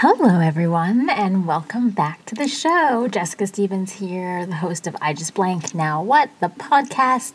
[0.00, 3.08] Hello, everyone, and welcome back to the show.
[3.08, 7.32] Jessica Stevens here, the host of I Just Blank Now What, the podcast.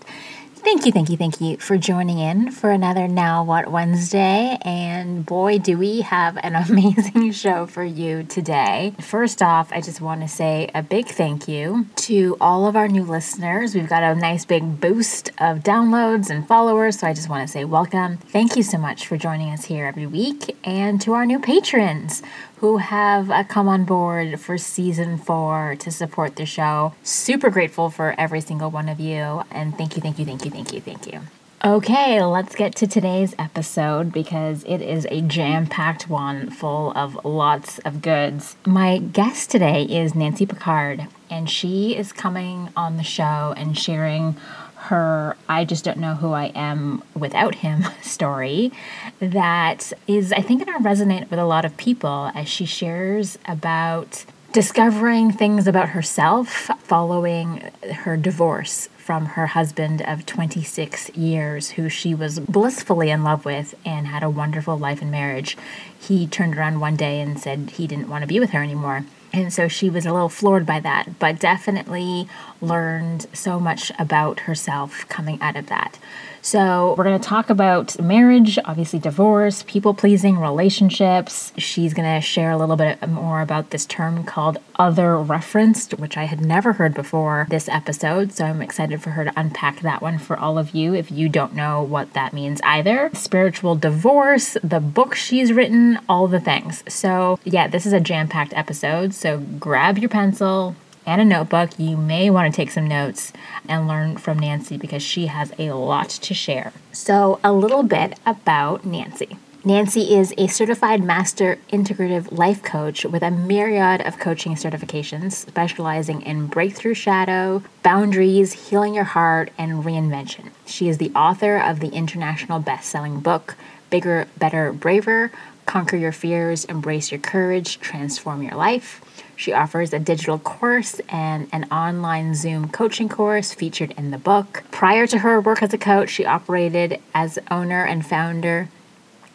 [0.63, 4.57] Thank you, thank you, thank you for joining in for another Now What Wednesday.
[4.61, 8.95] And boy, do we have an amazing show for you today.
[9.01, 12.87] First off, I just want to say a big thank you to all of our
[12.87, 13.75] new listeners.
[13.75, 17.51] We've got a nice big boost of downloads and followers, so I just want to
[17.51, 18.15] say welcome.
[18.15, 20.55] Thank you so much for joining us here every week.
[20.63, 22.23] And to our new patrons
[22.63, 26.93] who have uh, come on board for season four to support the show.
[27.03, 29.43] Super grateful for every single one of you.
[29.51, 31.19] And thank you, thank you, thank you, thank you, thank you.
[31.65, 37.25] Okay, let's get to today's episode because it is a jam packed one full of
[37.25, 38.55] lots of goods.
[38.65, 44.37] My guest today is Nancy Picard, and she is coming on the show and sharing
[44.83, 48.71] her I just don't know who I am without him story
[49.19, 53.37] that is, I think, going to resonate with a lot of people as she shares
[53.47, 61.89] about discovering things about herself following her divorce from her husband of 26 years, who
[61.89, 65.57] she was blissfully in love with and had a wonderful life in marriage.
[65.99, 69.05] He turned around one day and said he didn't want to be with her anymore.
[69.33, 72.27] And so she was a little floored by that, but definitely
[72.61, 75.97] learned so much about herself coming out of that.
[76.45, 81.53] So, we're going to talk about marriage, obviously, divorce, people pleasing, relationships.
[81.57, 86.17] She's going to share a little bit more about this term called other referenced, which
[86.17, 88.33] I had never heard before this episode.
[88.33, 91.29] So, I'm excited for her to unpack that one for all of you if you
[91.29, 93.09] don't know what that means either.
[93.13, 96.83] Spiritual divorce, the book she's written, all the things.
[96.89, 99.13] So, yeah, this is a jam packed episode.
[99.13, 101.71] So, grab your pencil, and a notebook.
[101.77, 103.33] You may want to take some notes
[103.67, 106.73] and learn from Nancy because she has a lot to share.
[106.91, 109.37] So, a little bit about Nancy.
[109.65, 116.21] Nancy is a certified master integrative life coach with a myriad of coaching certifications, specializing
[116.21, 120.49] in breakthrough shadow, boundaries, healing your heart, and reinvention.
[120.65, 123.55] She is the author of the international best selling book,
[123.89, 125.31] Bigger, Better, Braver
[125.65, 129.01] Conquer Your Fears, Embrace Your Courage, Transform Your Life.
[129.43, 134.63] She offers a digital course and an online Zoom coaching course featured in the book.
[134.71, 138.69] Prior to her work as a coach, she operated as owner and founder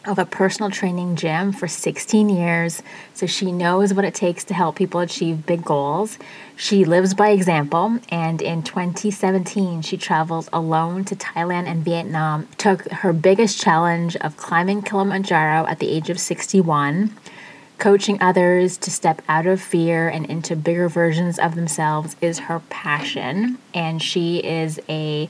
[0.06, 2.82] of a personal training gym for 16 years,
[3.12, 6.18] so she knows what it takes to help people achieve big goals.
[6.56, 12.90] She lives by example, and in 2017, she traveled alone to Thailand and Vietnam, took
[12.90, 17.14] her biggest challenge of climbing Kilimanjaro at the age of 61
[17.78, 22.60] Coaching others to step out of fear and into bigger versions of themselves is her
[22.70, 23.58] passion.
[23.72, 25.28] And she is a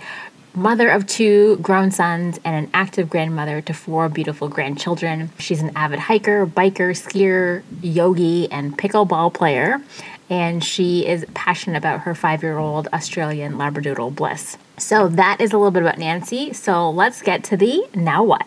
[0.55, 5.31] mother of two grown sons and an active grandmother to four beautiful grandchildren.
[5.39, 9.83] She's an avid hiker, biker, skier, yogi, and pickleball player.
[10.31, 14.57] And she is passionate about her five year old Australian Labradoodle Bliss.
[14.79, 16.55] So that is a little bit about Nancy.
[16.55, 18.47] So let's get to the now what.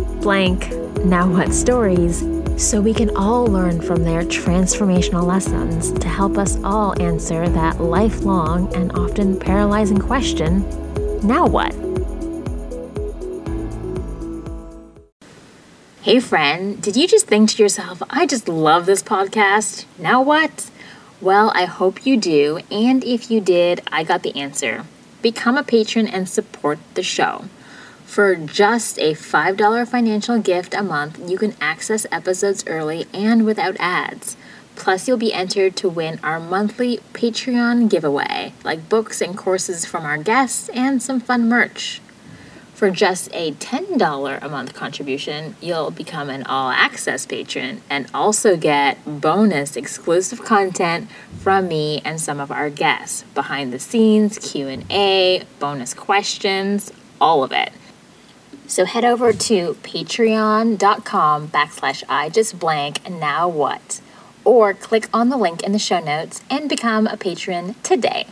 [0.21, 0.71] blank
[1.03, 2.23] now what stories
[2.57, 7.81] so we can all learn from their transformational lessons to help us all answer that
[7.81, 10.63] lifelong and often paralyzing question
[11.23, 11.75] now what?
[16.01, 19.85] Hey, friend, did you just think to yourself, I just love this podcast?
[19.99, 20.71] Now what?
[21.21, 24.85] Well, I hope you do, and if you did, I got the answer.
[25.21, 27.45] Become a patron and support the show.
[28.11, 33.77] For just a $5 financial gift a month, you can access episodes early and without
[33.79, 34.35] ads.
[34.75, 40.03] Plus, you'll be entered to win our monthly Patreon giveaway, like books and courses from
[40.03, 42.01] our guests and some fun merch.
[42.73, 48.57] For just a $10 a month contribution, you'll become an all access patron and also
[48.57, 51.09] get bonus exclusive content
[51.39, 56.91] from me and some of our guests, behind the scenes, Q&A, bonus questions,
[57.21, 57.71] all of it.
[58.71, 63.99] So head over to patreon.com backslash I just blank now what?
[64.45, 68.27] Or click on the link in the show notes and become a patron today.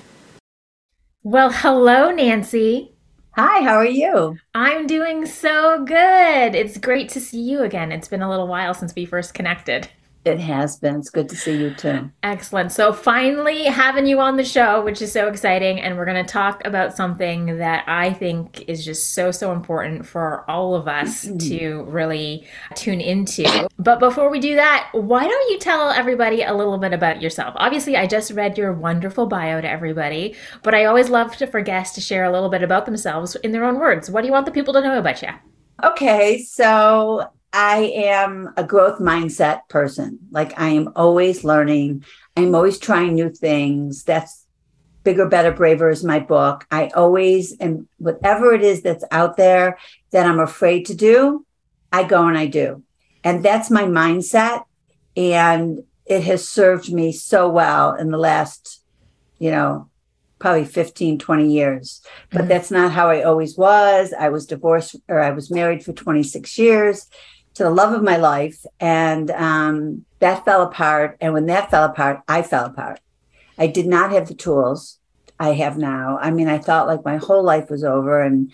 [1.23, 2.95] Well, hello, Nancy.
[3.35, 4.37] Hi, how are you?
[4.55, 6.55] I'm doing so good.
[6.55, 7.91] It's great to see you again.
[7.91, 9.89] It's been a little while since we first connected.
[10.25, 10.97] It has been.
[10.97, 12.11] It's good to see you too.
[12.23, 12.73] Excellent.
[12.73, 15.79] So, finally having you on the show, which is so exciting.
[15.79, 20.05] And we're going to talk about something that I think is just so, so important
[20.05, 21.37] for all of us mm-hmm.
[21.49, 22.45] to really
[22.75, 23.69] tune into.
[23.79, 27.53] But before we do that, why don't you tell everybody a little bit about yourself?
[27.57, 31.61] Obviously, I just read your wonderful bio to everybody, but I always love to for
[31.61, 34.11] guests to share a little bit about themselves in their own words.
[34.11, 35.29] What do you want the people to know about you?
[35.83, 40.19] Okay, so I am a growth mindset person.
[40.31, 42.03] Like I am always learning.
[42.37, 44.03] I'm always trying new things.
[44.03, 44.45] That's
[45.03, 46.65] bigger, better, braver is my book.
[46.69, 49.79] I always and whatever it is that's out there
[50.11, 51.45] that I'm afraid to do,
[51.91, 52.83] I go and I do.
[53.23, 54.63] And that's my mindset.
[55.17, 58.83] And it has served me so well in the last,
[59.39, 59.89] you know,
[60.37, 62.01] probably 15, 20 years.
[62.31, 62.47] But mm-hmm.
[62.47, 64.13] that's not how I always was.
[64.17, 67.07] I was divorced or I was married for 26 years
[67.59, 68.65] to the love of my life.
[68.79, 71.17] And um, that fell apart.
[71.19, 73.01] And when that fell apart, I fell apart.
[73.57, 74.97] I did not have the tools
[75.37, 76.17] I have now.
[76.21, 78.53] I mean, I thought like my whole life was over and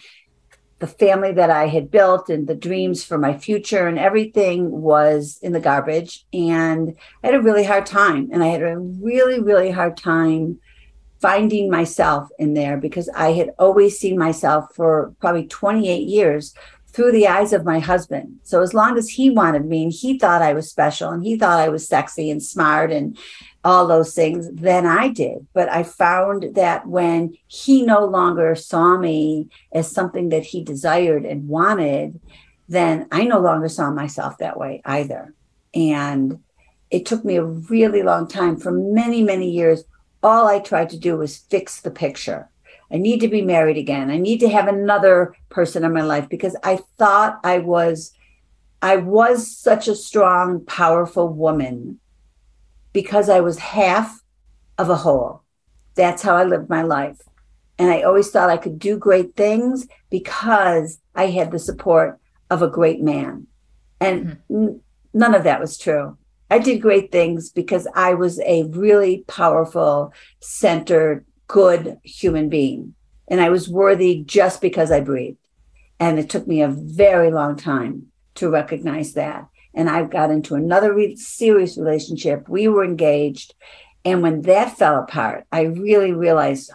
[0.80, 5.38] the family that I had built and the dreams for my future and everything was
[5.44, 6.26] in the garbage.
[6.34, 8.30] And I had a really hard time.
[8.34, 10.60] And I had a really, really hard time
[11.22, 16.56] finding myself in there because I had always seen myself for probably 28 years
[16.96, 18.40] through the eyes of my husband.
[18.44, 21.38] So as long as he wanted me and he thought I was special and he
[21.38, 23.18] thought I was sexy and smart and
[23.66, 25.46] all those things, then I did.
[25.54, 31.26] But I found that when he no longer saw me as something that he desired
[31.26, 32.22] and wanted,
[32.70, 35.34] then I no longer saw myself that way either.
[35.74, 36.40] And
[36.90, 39.84] it took me a really long time for many, many years.
[40.24, 42.50] All I tried to do was fix the picture.
[42.92, 44.10] I need to be married again.
[44.12, 48.14] I need to have another person in my life because I thought I was
[48.82, 52.00] I was such a strong, powerful woman
[52.94, 54.22] because I was half
[54.78, 55.42] of a whole.
[55.96, 57.20] That's how I lived my life.
[57.80, 62.62] And I always thought I could do great things because I had the support of
[62.62, 63.48] a great man.
[64.00, 64.78] And mm-hmm.
[65.14, 66.18] none of that was true.
[66.50, 72.96] I did great things because I was a really powerful, centered, good human being.
[73.28, 75.38] And I was worthy just because I breathed.
[76.00, 79.48] And it took me a very long time to recognize that.
[79.74, 82.48] And I got into another re- serious relationship.
[82.48, 83.56] We were engaged.
[84.04, 86.72] And when that fell apart, I really realized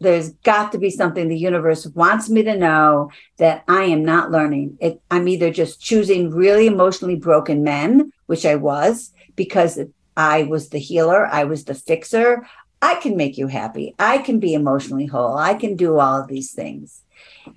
[0.00, 4.30] there's got to be something the universe wants me to know that I am not
[4.30, 4.78] learning.
[4.80, 9.80] It, I'm either just choosing really emotionally broken men, which I was, because
[10.16, 12.46] I was the healer, I was the fixer,
[12.80, 13.94] I can make you happy.
[13.98, 15.36] I can be emotionally whole.
[15.36, 17.02] I can do all of these things.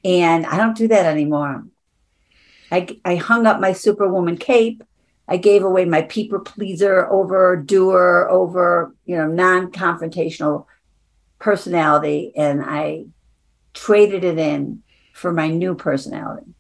[0.04, 1.66] And I don't do that anymore.
[2.72, 4.84] I, I hung up my superwoman cape.
[5.28, 10.66] I gave away my people pleaser over doer over, you know, non-confrontational
[11.40, 13.06] personality and I
[13.74, 14.84] traded it in
[15.14, 16.54] for my new personality.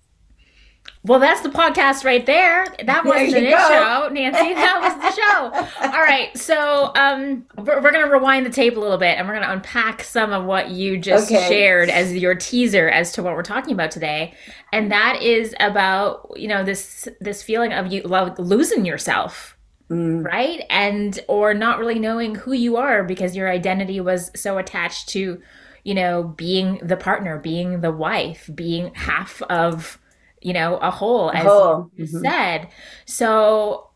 [1.03, 2.67] Well, that's the podcast right there.
[2.85, 4.53] That wasn't the show, Nancy.
[4.53, 5.87] That was the show.
[5.87, 6.37] All right.
[6.37, 9.45] So um, we're, we're going to rewind the tape a little bit and we're going
[9.45, 11.47] to unpack some of what you just okay.
[11.49, 14.35] shared as your teaser as to what we're talking about today.
[14.71, 19.57] And that is about, you know, this this feeling of you like losing yourself.
[19.89, 20.23] Mm.
[20.23, 20.63] Right.
[20.69, 25.41] And or not really knowing who you are because your identity was so attached to,
[25.83, 29.97] you know, being the partner, being the wife, being half of
[30.41, 31.91] you know, a whole, as whole.
[31.95, 32.19] you mm-hmm.
[32.19, 32.69] said.
[33.05, 33.89] So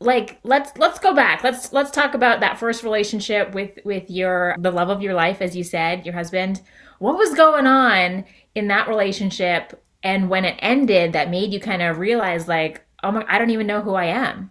[0.00, 1.44] like let's let's go back.
[1.44, 5.42] Let's let's talk about that first relationship with with your the love of your life,
[5.42, 6.62] as you said, your husband.
[6.98, 11.82] What was going on in that relationship and when it ended that made you kind
[11.82, 14.50] of realize like, oh my I don't even know who I am?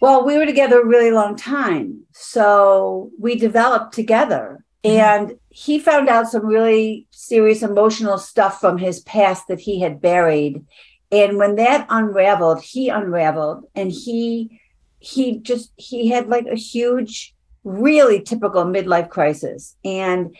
[0.00, 2.04] Well, we were together a really long time.
[2.12, 4.64] So we developed together.
[4.84, 4.98] Mm-hmm.
[4.98, 10.00] And he found out some really serious emotional stuff from his past that he had
[10.00, 10.64] buried.
[11.12, 14.60] And when that unraveled, he unraveled and he
[15.00, 19.76] he just he had like a huge, really typical midlife crisis.
[19.84, 20.36] And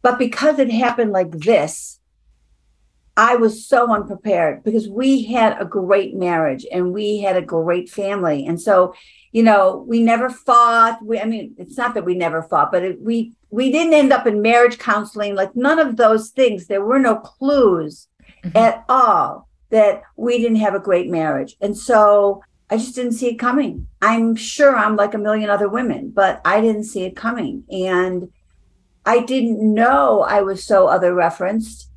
[0.00, 2.00] but because it happened like this,
[3.16, 7.88] I was so unprepared because we had a great marriage and we had a great
[7.88, 8.44] family.
[8.44, 8.94] And so,
[9.30, 10.98] you know, we never fought.
[11.04, 14.12] We, I mean, it's not that we never fought, but it, we we didn't end
[14.12, 16.66] up in marriage counseling, like none of those things.
[16.66, 18.08] There were no clues
[18.42, 18.56] mm-hmm.
[18.56, 21.56] at all that we didn't have a great marriage.
[21.60, 23.86] And so I just didn't see it coming.
[24.02, 27.62] I'm sure I'm like a million other women, but I didn't see it coming.
[27.70, 28.32] And
[29.06, 31.88] I didn't know I was so other referenced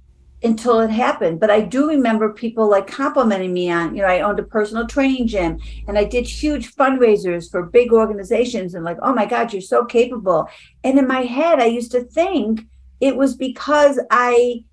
[0.44, 1.40] until it happened.
[1.40, 4.86] But I do remember people like complimenting me on, you know, I owned a personal
[4.86, 9.52] training gym and I did huge fundraisers for big organizations and like, oh my God,
[9.52, 10.48] you're so capable.
[10.84, 12.62] And in my head, I used to think
[13.00, 14.64] it was because I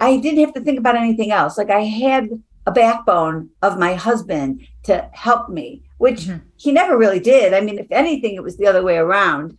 [0.00, 1.56] I didn't have to think about anything else.
[1.56, 2.28] Like I had
[2.66, 6.46] a backbone of my husband to help me, which mm-hmm.
[6.56, 7.54] he never really did.
[7.54, 9.56] I mean, if anything, it was the other way around.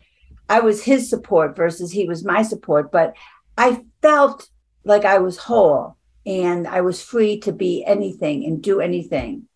[0.50, 3.16] I was his support versus he was my support, but
[3.58, 4.50] I felt
[4.86, 9.48] like I was whole and I was free to be anything and do anything.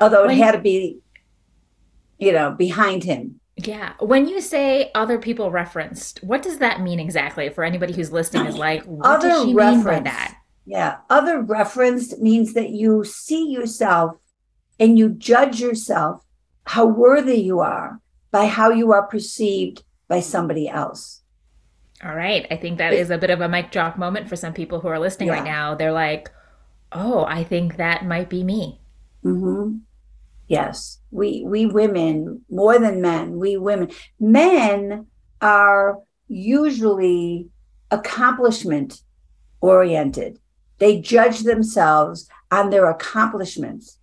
[0.00, 1.00] Although it had to be,
[2.18, 3.40] you know, behind him.
[3.56, 3.92] Yeah.
[4.00, 8.46] When you say other people referenced, what does that mean exactly for anybody who's listening
[8.46, 10.36] is like, what other does she reference, mean by that?
[10.64, 10.96] Yeah.
[11.10, 14.16] Other referenced means that you see yourself
[14.80, 16.24] and you judge yourself
[16.64, 18.00] how worthy you are
[18.30, 21.21] by how you are perceived by somebody else.
[22.04, 22.46] All right.
[22.50, 24.88] I think that is a bit of a mic drop moment for some people who
[24.88, 25.34] are listening yeah.
[25.34, 25.74] right now.
[25.74, 26.30] They're like,
[26.90, 28.80] oh, I think that might be me.
[29.24, 29.78] Mm-hmm.
[30.48, 30.98] Yes.
[31.10, 33.90] We we women, more than men, we women.
[34.18, 35.06] Men
[35.40, 37.48] are usually
[37.90, 39.02] accomplishment
[39.60, 40.38] oriented.
[40.78, 43.98] They judge themselves on their accomplishments.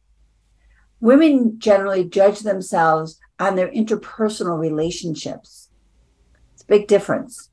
[1.01, 5.69] Women generally judge themselves on their interpersonal relationships.
[6.53, 7.49] It's a big difference.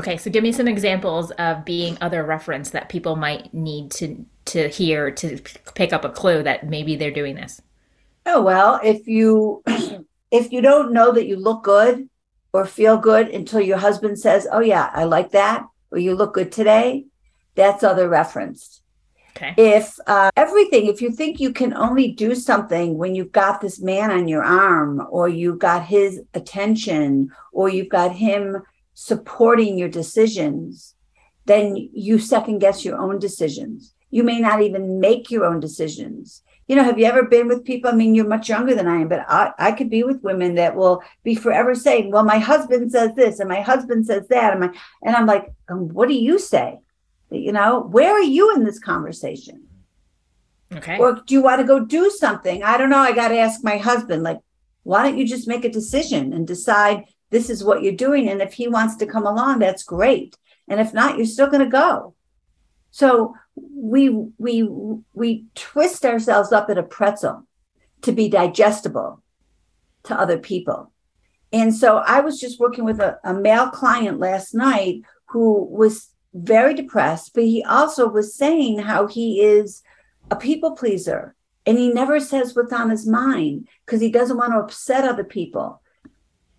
[0.00, 4.24] Okay, so give me some examples of being other reference that people might need to
[4.46, 5.38] to hear to
[5.74, 7.60] pick up a clue that maybe they're doing this.
[8.24, 9.62] Oh well, if you
[10.30, 12.08] if you don't know that you look good
[12.54, 16.32] or feel good until your husband says, "Oh yeah, I like that," or "You look
[16.32, 17.04] good today,"
[17.54, 18.80] that's other reference.
[19.36, 19.52] Okay.
[19.58, 23.82] If uh, everything, if you think you can only do something when you've got this
[23.82, 28.62] man on your arm, or you've got his attention, or you've got him
[29.00, 30.94] supporting your decisions,
[31.46, 33.94] then you second guess your own decisions.
[34.10, 36.42] You may not even make your own decisions.
[36.68, 37.90] You know, have you ever been with people?
[37.90, 40.56] I mean, you're much younger than I am, but I, I could be with women
[40.56, 44.52] that will be forever saying, Well, my husband says this and my husband says that.
[44.52, 44.70] And, my,
[45.02, 46.80] and I'm like, um, What do you say?
[47.30, 49.62] You know, where are you in this conversation?
[50.74, 50.98] Okay.
[50.98, 52.62] Or do you want to go do something?
[52.62, 52.98] I don't know.
[52.98, 54.40] I got to ask my husband, like,
[54.82, 58.28] why don't you just make a decision and decide this is what you're doing.
[58.28, 60.36] And if he wants to come along, that's great.
[60.68, 62.14] And if not, you're still going to go.
[62.90, 64.08] So we
[64.38, 64.68] we
[65.12, 67.46] we twist ourselves up at a pretzel
[68.02, 69.22] to be digestible
[70.04, 70.92] to other people.
[71.52, 76.10] And so I was just working with a, a male client last night who was
[76.32, 79.82] very depressed, but he also was saying how he is
[80.30, 81.34] a people pleaser
[81.66, 85.24] and he never says what's on his mind because he doesn't want to upset other
[85.24, 85.79] people.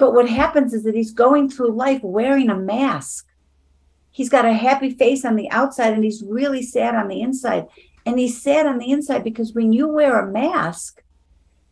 [0.02, 3.28] But what happens is that he's going through life wearing a mask.
[4.10, 7.68] He's got a happy face on the outside and he's really sad on the inside.
[8.04, 11.04] And he's sad on the inside because when you wear a mask,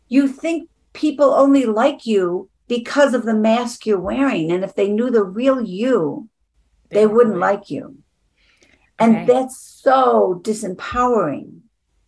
[0.06, 4.52] you think people only like you because of the mask you're wearing.
[4.52, 6.28] And if they knew the real you,
[6.90, 7.96] they wouldn't like you.
[9.00, 9.24] And okay.
[9.26, 11.62] that's so disempowering.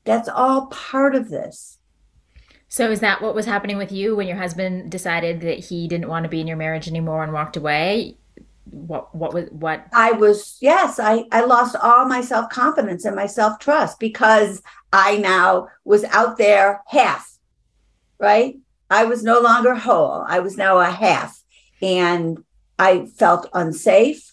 [0.04, 1.80] That's all part of this.
[2.72, 6.08] So is that what was happening with you when your husband decided that he didn't
[6.08, 8.16] want to be in your marriage anymore and walked away?
[8.64, 13.26] What what was what I was yes, I I lost all my self-confidence and my
[13.26, 17.36] self-trust because I now was out there half.
[18.18, 18.56] Right?
[18.88, 20.24] I was no longer whole.
[20.26, 21.42] I was now a half
[21.82, 22.42] and
[22.78, 24.31] I felt unsafe.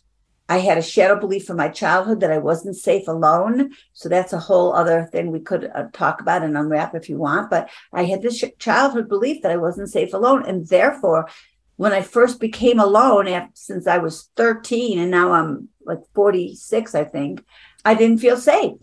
[0.49, 3.71] I had a shadow belief from my childhood that I wasn't safe alone.
[3.93, 7.19] So that's a whole other thing we could uh, talk about and unwrap if you
[7.19, 7.51] want.
[7.51, 10.43] But I had this childhood belief that I wasn't safe alone.
[10.47, 11.29] And therefore,
[11.75, 16.95] when I first became alone, after, since I was 13 and now I'm like 46,
[16.95, 17.45] I think,
[17.85, 18.79] I didn't feel safe.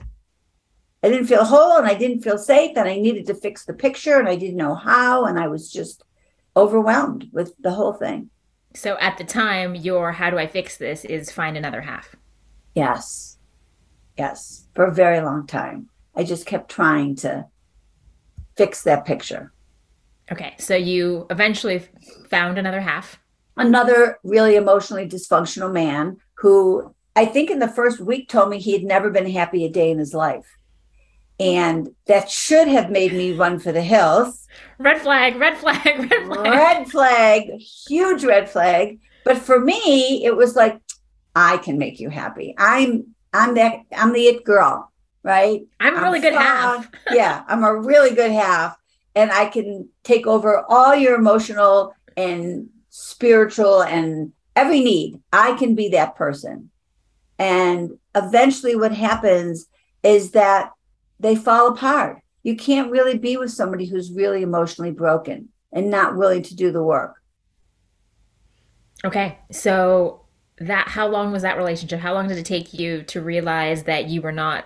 [1.03, 2.77] I didn't feel whole and I didn't feel safe.
[2.77, 5.25] And I needed to fix the picture and I didn't know how.
[5.25, 6.05] And I was just
[6.57, 8.31] overwhelmed with the whole thing.
[8.77, 12.15] So at the time, your how do I fix this is find another half.
[12.75, 13.39] Yes.
[14.19, 14.69] Yes.
[14.75, 15.89] For a very long time.
[16.15, 17.47] I just kept trying to
[18.57, 19.53] fix that picture.
[20.31, 20.55] Okay.
[20.59, 21.83] So you eventually
[22.31, 23.19] found another half.
[23.57, 28.73] Another really emotionally dysfunctional man who I think in the first week told me he
[28.73, 30.56] had never been happy a day in his life
[31.39, 34.47] and that should have made me run for the hills.
[34.79, 36.47] Red flag, red flag, red flag.
[36.47, 37.51] Red flag,
[37.89, 38.99] huge red flag.
[39.25, 40.81] But for me, it was like,
[41.35, 42.55] I can make you happy.
[42.57, 44.91] I'm I'm that I'm the it girl,
[45.23, 45.63] right?
[45.81, 46.91] I'm a really I'm good half.
[47.13, 48.77] yeah, I'm a really good half.
[49.15, 55.21] And I can take over all your emotional and spiritual and every need.
[55.33, 56.71] I can be that person.
[57.39, 59.67] And eventually, what happens
[60.03, 60.71] is that
[61.19, 62.23] they fall apart.
[62.43, 66.71] You can't really be with somebody who's really emotionally broken and not willing to do
[66.71, 67.21] the work.
[69.05, 69.39] Okay.
[69.51, 70.23] So,
[70.59, 72.01] that how long was that relationship?
[72.01, 74.65] How long did it take you to realize that you were not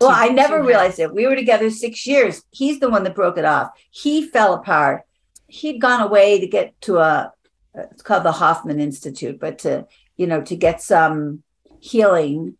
[0.00, 1.14] well, I never realized it.
[1.14, 2.42] We were together six years.
[2.50, 3.70] He's the one that broke it off.
[3.90, 5.04] He fell apart.
[5.46, 7.32] He'd gone away to get to a,
[7.74, 11.42] it's called the Hoffman Institute, but to, you know, to get some
[11.80, 12.56] healing.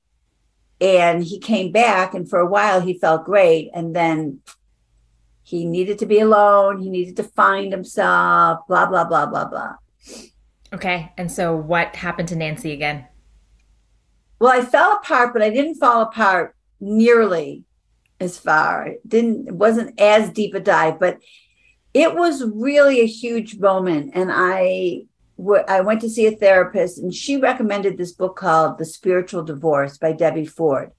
[0.81, 3.71] And he came back, and for a while he felt great.
[3.73, 4.41] And then
[5.43, 6.81] he needed to be alone.
[6.81, 9.75] He needed to find himself, blah, blah, blah, blah, blah.
[10.73, 11.13] Okay.
[11.17, 13.07] And so what happened to Nancy again?
[14.39, 17.65] Well, I fell apart, but I didn't fall apart nearly
[18.21, 18.87] as far.
[18.87, 21.19] It didn't it wasn't as deep a dive, but
[21.95, 24.13] it was really a huge moment.
[24.15, 25.05] And I
[25.39, 29.99] I went to see a therapist, and she recommended this book called The Spiritual Divorce
[29.99, 30.93] by Debbie Ford.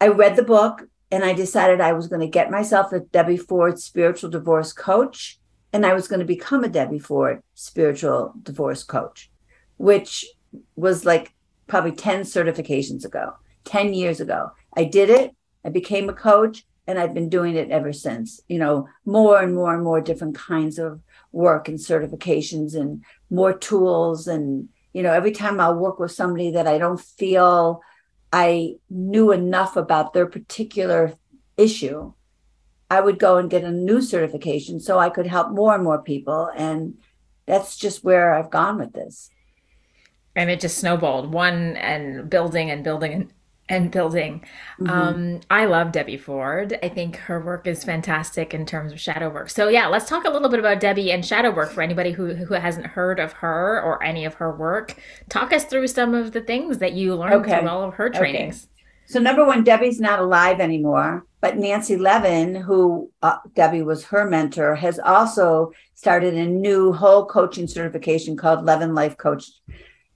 [0.00, 3.36] I read the book and I decided I was going to get myself a Debbie
[3.36, 5.38] Ford spiritual divorce coach,
[5.72, 9.30] and I was going to become a Debbie Ford spiritual divorce coach,
[9.76, 10.26] which
[10.76, 11.32] was like
[11.66, 14.50] probably 10 certifications ago, 10 years ago.
[14.76, 15.34] I did it.
[15.64, 18.40] I became a coach and I've been doing it ever since.
[18.48, 21.00] You know, more and more and more different kinds of
[21.34, 24.26] work and certifications and more tools.
[24.26, 27.82] And, you know, every time I'll work with somebody that I don't feel
[28.32, 31.14] I knew enough about their particular
[31.56, 32.12] issue,
[32.90, 36.02] I would go and get a new certification so I could help more and more
[36.02, 36.50] people.
[36.54, 36.94] And
[37.46, 39.30] that's just where I've gone with this.
[40.36, 43.32] And it just snowballed one and building and building
[43.68, 44.44] and building.
[44.78, 44.90] Mm-hmm.
[44.90, 46.78] Um, I love Debbie Ford.
[46.82, 49.48] I think her work is fantastic in terms of shadow work.
[49.50, 52.34] So yeah, let's talk a little bit about Debbie and shadow work for anybody who
[52.34, 54.96] who hasn't heard of her or any of her work.
[55.28, 57.60] Talk us through some of the things that you learned okay.
[57.60, 58.64] through all of her trainings.
[58.64, 58.70] Okay.
[59.06, 64.28] So number one, Debbie's not alive anymore, but Nancy Levin, who uh, Debbie was her
[64.28, 69.50] mentor, has also started a new whole coaching certification called Levin Life Coach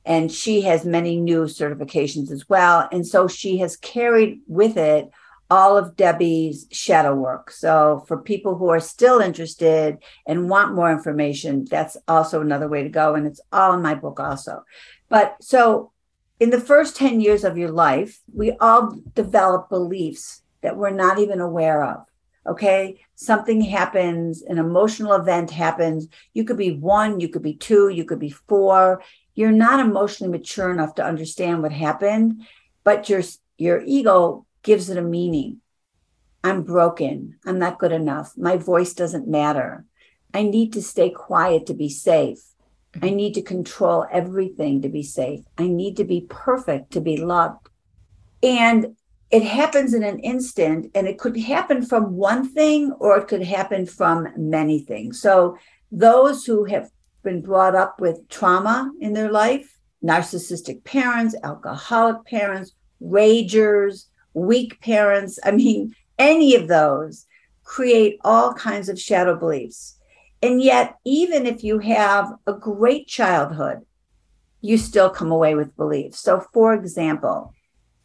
[0.09, 2.89] and she has many new certifications as well.
[2.91, 5.11] And so she has carried with it
[5.51, 7.51] all of Debbie's shadow work.
[7.51, 12.83] So for people who are still interested and want more information, that's also another way
[12.83, 13.15] to go.
[13.15, 14.65] And it's all in my book also.
[15.11, 15.93] But so
[16.41, 21.19] in the first 10 years of your life, we all develop beliefs that we're not
[21.19, 22.05] even aware of.
[22.47, 22.99] Okay.
[23.15, 26.09] Something happens, an emotional event happens.
[26.33, 29.03] You could be one, you could be two, you could be four
[29.39, 32.45] you're not emotionally mature enough to understand what happened,
[32.83, 33.23] but your
[33.57, 35.61] your ego gives it a meaning.
[36.43, 37.37] I'm broken.
[37.47, 38.33] I'm not good enough.
[38.37, 39.85] My voice doesn't matter.
[40.35, 42.41] I need to stay quiet to be safe.
[42.95, 43.05] Mm-hmm.
[43.05, 45.45] I need to control everything to be safe.
[45.57, 47.69] I need to be perfect to be loved.
[48.43, 48.97] And
[49.31, 53.45] it happens in an instant, and it could happen from one thing or it could
[53.45, 55.21] happen from many things.
[55.21, 55.59] So,
[55.93, 56.91] those who have
[57.29, 65.39] been brought up with trauma in their life, narcissistic parents, alcoholic parents, ragers, weak parents.
[65.45, 67.27] I mean, any of those
[67.65, 69.99] create all kinds of shadow beliefs.
[70.41, 73.81] And yet, even if you have a great childhood,
[74.63, 76.21] you still come away with beliefs.
[76.21, 77.53] So, for example,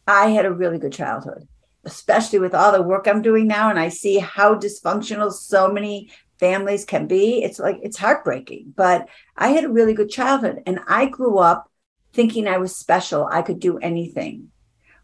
[0.06, 1.48] I had a really good childhood,
[1.84, 3.70] especially with all the work I'm doing now.
[3.70, 7.42] And I see how dysfunctional so many families can be.
[7.42, 8.74] It's like it's heartbreaking.
[8.76, 11.70] But I had a really good childhood and I grew up
[12.12, 13.26] thinking I was special.
[13.30, 14.50] I could do anything,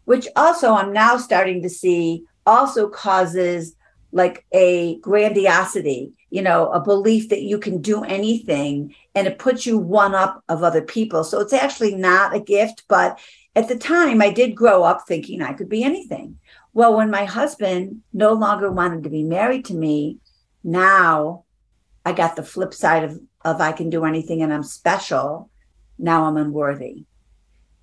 [0.05, 3.75] which also I'm now starting to see also causes
[4.13, 9.65] like a grandiosity, you know, a belief that you can do anything and it puts
[9.65, 11.23] you one up of other people.
[11.23, 13.19] So it's actually not a gift, but
[13.55, 16.39] at the time I did grow up thinking I could be anything.
[16.73, 20.17] Well, when my husband no longer wanted to be married to me,
[20.63, 21.45] now
[22.05, 25.49] I got the flip side of, of I can do anything and I'm special.
[25.97, 27.05] Now I'm unworthy.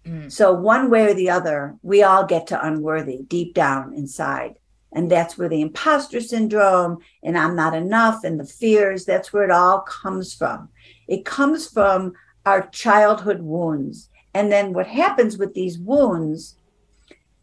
[0.05, 0.31] Mm.
[0.31, 4.55] So, one way or the other, we all get to unworthy deep down inside.
[4.93, 9.45] And that's where the imposter syndrome and I'm not enough and the fears, that's where
[9.45, 10.71] it all comes from.
[11.07, 12.15] It comes from
[12.47, 14.09] our childhood wounds.
[14.33, 16.57] And then what happens with these wounds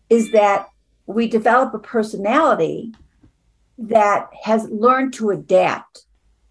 [0.09, 0.69] is that
[1.05, 2.95] we develop a personality
[3.77, 6.05] that has learned to adapt.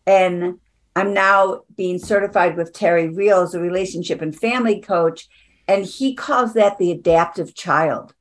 [0.07, 0.59] And
[0.97, 5.29] I'm now being certified with Terry Real as a relationship and family coach.
[5.67, 8.15] And he calls that the adaptive child.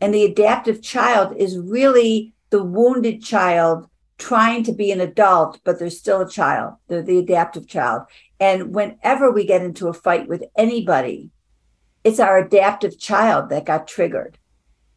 [0.00, 5.78] And the adaptive child is really the wounded child trying to be an adult, but
[5.78, 6.74] they're still a child.
[6.86, 8.02] They're the adaptive child.
[8.38, 11.30] And whenever we get into a fight with anybody,
[12.04, 14.38] it's our adaptive child that got triggered,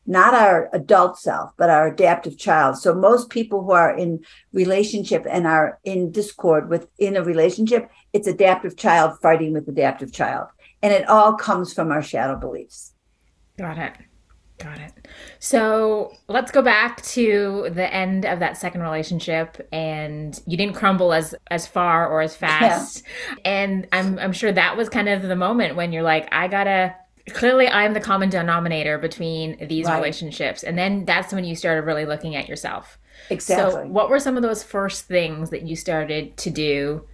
[0.07, 2.77] not our adult self, but our adaptive child.
[2.77, 8.27] So most people who are in relationship and are in discord within a relationship, it's
[8.27, 10.47] adaptive child fighting with adaptive child.
[10.81, 12.93] And it all comes from our shadow beliefs.
[13.57, 13.93] Got it.
[14.59, 15.07] Got it.
[15.37, 21.13] So let's go back to the end of that second relationship, and you didn't crumble
[21.13, 23.03] as as far or as fast.
[23.29, 23.35] Yeah.
[23.45, 26.95] And I'm I'm sure that was kind of the moment when you're like, I gotta.
[27.31, 29.95] Clearly, I'm the common denominator between these right.
[29.95, 32.97] relationships, and then that's when you started really looking at yourself.
[33.29, 33.83] Exactly.
[33.83, 37.05] So, what were some of those first things that you started to do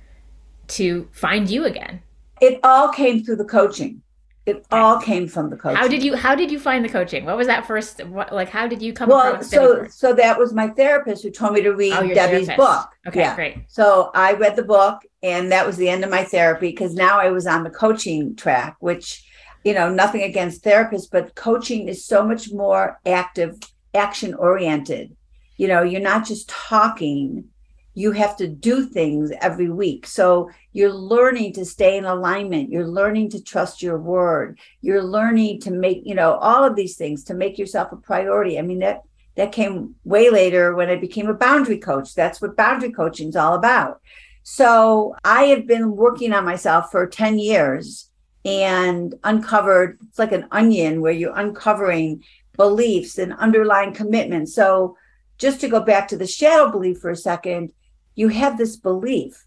[0.70, 2.02] to find you again?
[2.42, 4.02] It all came through the coaching
[4.46, 5.78] it all came from the coaching.
[5.78, 7.24] How did you how did you find the coaching?
[7.24, 10.54] What was that first what, like how did you come well, so so that was
[10.54, 12.58] my therapist who told me to read oh, Debbie's therapist.
[12.58, 12.90] book.
[13.08, 13.36] Okay, yeah.
[13.36, 13.58] great.
[13.68, 17.20] So I read the book and that was the end of my therapy because now
[17.20, 19.24] I was on the coaching track, which
[19.64, 23.58] you know, nothing against therapists, but coaching is so much more active,
[23.94, 25.16] action oriented.
[25.58, 27.46] You know, you're not just talking,
[27.94, 30.08] you have to do things every week.
[30.08, 32.72] So you're learning to stay in alignment.
[32.72, 34.60] You're learning to trust your word.
[34.82, 38.58] You're learning to make, you know, all of these things to make yourself a priority.
[38.58, 39.02] I mean, that
[39.36, 42.14] that came way later when I became a boundary coach.
[42.14, 44.00] That's what boundary coaching is all about.
[44.44, 48.10] So I have been working on myself for 10 years
[48.46, 52.24] and uncovered, it's like an onion where you're uncovering
[52.58, 54.54] beliefs and underlying commitments.
[54.54, 54.98] So
[55.38, 57.72] just to go back to the shadow belief for a second,
[58.16, 59.46] you have this belief.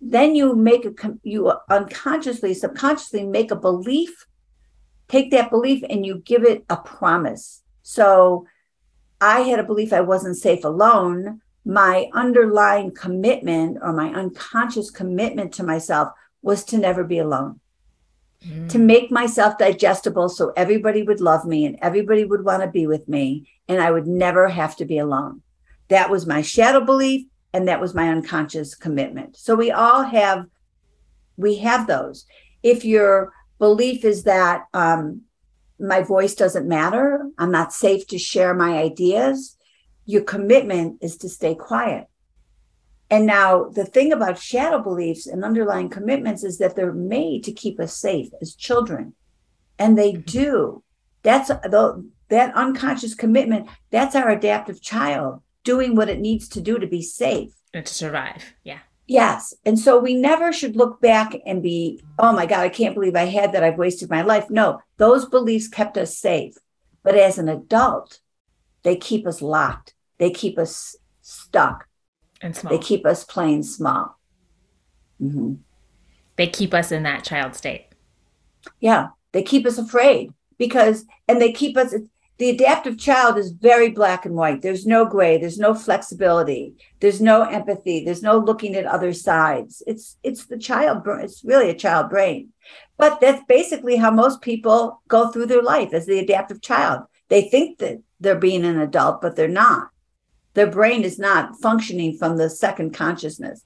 [0.00, 4.26] Then you make a you unconsciously subconsciously make a belief
[5.08, 7.62] take that belief and you give it a promise.
[7.82, 8.46] So
[9.20, 11.40] i had a belief i wasn't safe alone.
[11.64, 16.08] My underlying commitment or my unconscious commitment to myself
[16.42, 17.59] was to never be alone
[18.68, 22.86] to make myself digestible so everybody would love me and everybody would want to be
[22.86, 25.42] with me and i would never have to be alone.
[25.88, 29.36] That was my shadow belief and that was my unconscious commitment.
[29.36, 30.46] So we all have
[31.36, 32.26] we have those.
[32.62, 35.22] If your belief is that um,
[35.80, 39.56] my voice doesn't matter i'm not safe to share my ideas
[40.04, 42.06] your commitment is to stay quiet
[43.10, 47.52] and now the thing about shadow beliefs and underlying commitments is that they're made to
[47.52, 49.14] keep us safe as children
[49.78, 50.22] and they mm-hmm.
[50.22, 50.82] do
[51.22, 56.78] that's the that unconscious commitment that's our adaptive child doing what it needs to do
[56.78, 58.54] to be safe and to survive.
[58.64, 58.78] Yeah.
[59.06, 59.54] Yes.
[59.64, 63.16] And so we never should look back and be, oh my God, I can't believe
[63.16, 63.64] I had that.
[63.64, 64.48] I've wasted my life.
[64.50, 66.54] No, those beliefs kept us safe.
[67.02, 68.20] But as an adult,
[68.82, 71.88] they keep us locked, they keep us stuck,
[72.40, 72.72] and small.
[72.72, 74.18] They keep us playing small.
[75.20, 75.54] Mm-hmm.
[76.36, 77.86] They keep us in that child state.
[78.80, 79.08] Yeah.
[79.32, 81.94] They keep us afraid because, and they keep us,
[82.38, 84.62] the adaptive child is very black and white.
[84.62, 89.82] There's no gray, there's no flexibility, there's no empathy, there's no looking at other sides.
[89.86, 92.54] It's it's the child it's really a child brain.
[92.96, 97.02] But that's basically how most people go through their life as the adaptive child.
[97.28, 99.89] They think that they're being an adult, but they're not.
[100.54, 103.64] Their brain is not functioning from the second consciousness.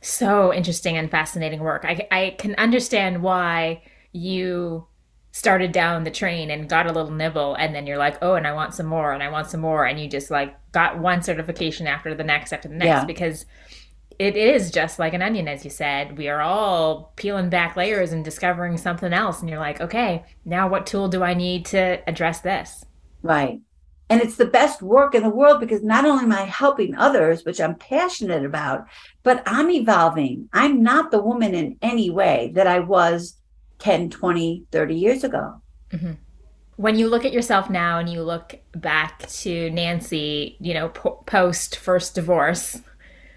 [0.00, 1.84] So interesting and fascinating work.
[1.84, 3.82] I, I can understand why
[4.12, 4.86] you
[5.34, 8.46] started down the train and got a little nibble and then you're like oh and
[8.46, 11.20] i want some more and i want some more and you just like got one
[11.20, 13.04] certification after the next after the next yeah.
[13.04, 13.44] because
[14.20, 18.12] it is just like an onion as you said we are all peeling back layers
[18.12, 22.00] and discovering something else and you're like okay now what tool do i need to
[22.06, 22.84] address this
[23.22, 23.60] right
[24.10, 27.44] and it's the best work in the world because not only am i helping others
[27.44, 28.86] which i'm passionate about
[29.22, 33.36] but i'm evolving i'm not the woman in any way that i was
[33.84, 35.60] 10, 20, 30 years ago.
[35.90, 36.12] Mm-hmm.
[36.76, 41.22] When you look at yourself now and you look back to Nancy, you know, po-
[41.26, 42.80] post first divorce,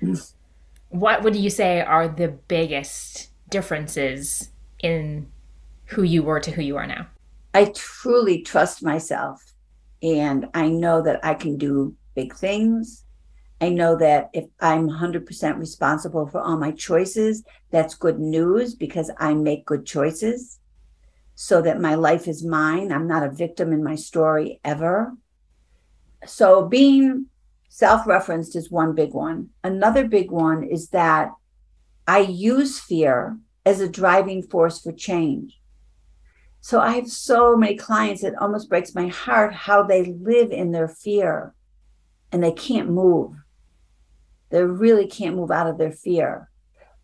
[0.02, 0.34] mm.
[0.90, 4.50] what would you say are the biggest differences
[4.80, 5.30] in
[5.86, 7.08] who you were to who you are now?
[7.54, 9.54] I truly trust myself
[10.02, 13.06] and I know that I can do big things.
[13.60, 19.10] I know that if I'm 100% responsible for all my choices, that's good news because
[19.18, 20.60] I make good choices
[21.34, 22.92] so that my life is mine.
[22.92, 25.14] I'm not a victim in my story ever.
[26.26, 27.28] So being
[27.70, 29.50] self referenced is one big one.
[29.64, 31.32] Another big one is that
[32.08, 35.60] I use fear as a driving force for change.
[36.68, 40.74] So I have so many clients, it almost breaks my heart how they live in
[40.74, 41.54] their fear
[42.30, 43.38] and they can't move.
[44.50, 46.50] They really can't move out of their fear.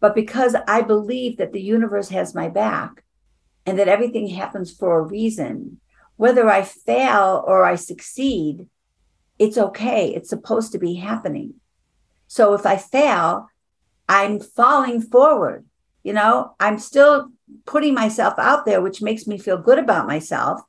[0.01, 3.05] But because I believe that the universe has my back
[3.65, 5.79] and that everything happens for a reason,
[6.17, 8.67] whether I fail or I succeed,
[9.39, 10.13] it's okay.
[10.13, 11.53] It's supposed to be happening.
[12.27, 13.47] So if I fail,
[14.09, 15.63] I'm falling forward.
[16.03, 17.29] You know, I'm still
[17.65, 20.61] putting myself out there, which makes me feel good about myself.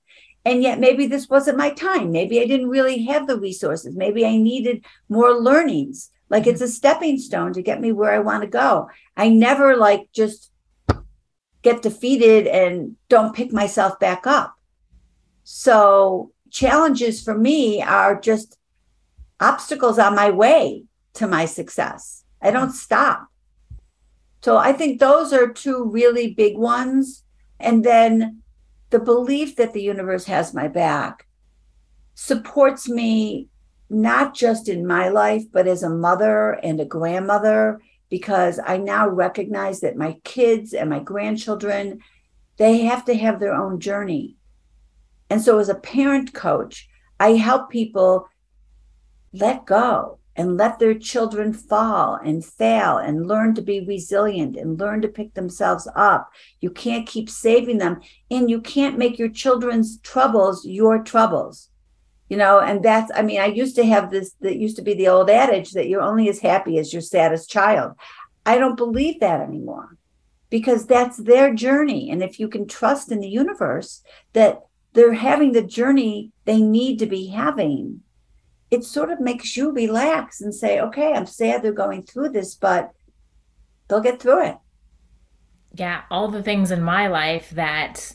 [0.44, 2.12] And yet, maybe this wasn't my time.
[2.12, 3.96] Maybe I didn't really have the resources.
[3.96, 6.10] Maybe I needed more learnings.
[6.28, 8.88] Like it's a stepping stone to get me where I want to go.
[9.16, 10.50] I never like just
[11.62, 14.54] get defeated and don't pick myself back up.
[15.44, 18.58] So, challenges for me are just
[19.40, 22.24] obstacles on my way to my success.
[22.40, 23.28] I don't stop.
[24.44, 27.24] So, I think those are two really big ones.
[27.60, 28.42] And then
[28.90, 31.26] the belief that the universe has my back
[32.14, 33.48] supports me
[33.88, 37.80] not just in my life, but as a mother and a grandmother,
[38.10, 42.00] because I now recognize that my kids and my grandchildren,
[42.58, 44.36] they have to have their own journey.
[45.30, 46.86] And so, as a parent coach,
[47.18, 48.28] I help people
[49.32, 54.78] let go and let their children fall and fail and learn to be resilient and
[54.78, 56.30] learn to pick themselves up.
[56.60, 61.70] You can't keep saving them, and you can't make your children's troubles your troubles.
[62.28, 64.94] You know and that's i mean i used to have this that used to be
[64.94, 67.92] the old adage that you're only as happy as your saddest child.
[68.46, 69.98] I don't believe that anymore
[70.50, 72.10] because that's their journey.
[72.10, 74.62] And if you can trust in the universe that
[74.94, 78.00] they're having the journey they need to be having
[78.74, 82.54] it sort of makes you relax and say okay i'm sad they're going through this
[82.54, 82.92] but
[83.88, 84.56] they'll get through it
[85.74, 88.14] yeah all the things in my life that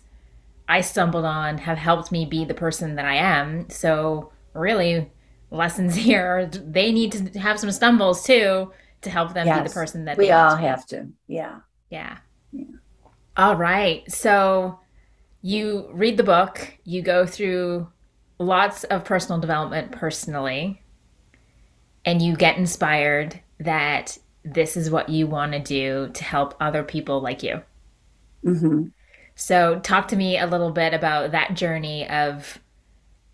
[0.69, 3.69] I stumbled on have helped me be the person that I am.
[3.71, 5.11] So, really,
[5.49, 9.73] lessons here they need to have some stumbles too to help them yes, be the
[9.73, 11.07] person that they we all have to.
[11.27, 11.59] Yeah.
[11.89, 12.19] yeah.
[12.51, 12.65] Yeah.
[13.35, 14.09] All right.
[14.11, 14.79] So,
[15.41, 17.87] you read the book, you go through
[18.39, 20.81] lots of personal development personally,
[22.05, 26.83] and you get inspired that this is what you want to do to help other
[26.83, 27.61] people like you.
[28.43, 28.87] Mm-hmm.
[29.35, 32.59] So, talk to me a little bit about that journey of,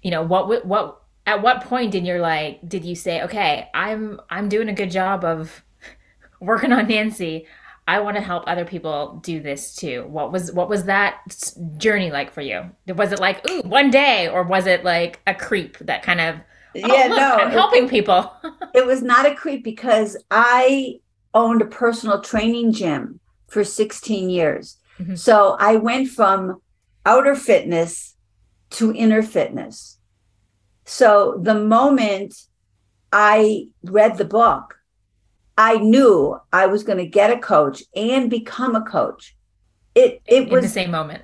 [0.02, 4.20] you know, what what at what point in your like did you say, okay, I'm
[4.30, 5.64] I'm doing a good job of
[6.40, 7.48] working on Nancy.
[7.88, 10.06] I want to help other people do this too.
[10.08, 11.20] What was what was that
[11.78, 12.72] journey like for you?
[12.88, 16.36] Was it like ooh one day, or was it like a creep that kind of
[16.38, 16.42] oh,
[16.74, 18.32] yeah look, no I'm helping it, people?
[18.74, 21.00] it was not a creep because I
[21.34, 24.78] owned a personal training gym for 16 years.
[25.00, 25.16] Mm-hmm.
[25.16, 26.62] So I went from
[27.06, 28.16] outer fitness
[28.72, 30.00] to inner fitness.
[30.86, 32.36] So the moment
[33.12, 34.80] I read the book,
[35.58, 39.36] I knew I was going to get a coach and become a coach.
[39.94, 41.24] It it in was the same moment.